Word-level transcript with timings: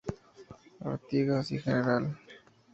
Artigas 0.83 1.51
y 1.51 1.59
Gral. 1.59 2.17